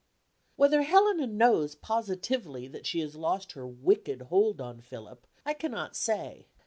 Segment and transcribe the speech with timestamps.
[0.55, 5.95] Whether Helena knows positively that she has lost her wicked hold on Philip I cannot
[5.95, 6.47] say.